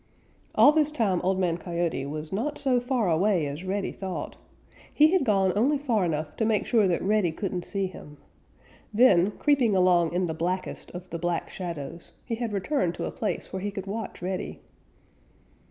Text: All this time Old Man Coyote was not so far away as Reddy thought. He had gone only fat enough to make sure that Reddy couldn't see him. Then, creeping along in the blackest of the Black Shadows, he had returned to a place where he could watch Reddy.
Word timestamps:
All 0.55 0.71
this 0.71 0.89
time 0.89 1.21
Old 1.21 1.37
Man 1.39 1.57
Coyote 1.59 2.07
was 2.07 2.33
not 2.33 2.57
so 2.57 2.79
far 2.79 3.07
away 3.07 3.45
as 3.45 3.63
Reddy 3.63 3.91
thought. 3.91 4.35
He 4.91 5.11
had 5.13 5.23
gone 5.23 5.53
only 5.55 5.77
fat 5.77 6.05
enough 6.05 6.35
to 6.37 6.43
make 6.45 6.65
sure 6.65 6.87
that 6.87 7.03
Reddy 7.03 7.31
couldn't 7.31 7.65
see 7.65 7.85
him. 7.85 8.17
Then, 8.91 9.29
creeping 9.29 9.75
along 9.75 10.13
in 10.13 10.25
the 10.25 10.33
blackest 10.33 10.89
of 10.95 11.11
the 11.11 11.19
Black 11.19 11.51
Shadows, 11.51 12.13
he 12.25 12.33
had 12.33 12.51
returned 12.51 12.95
to 12.95 13.05
a 13.05 13.11
place 13.11 13.53
where 13.53 13.61
he 13.61 13.69
could 13.69 13.85
watch 13.85 14.23
Reddy. 14.23 14.61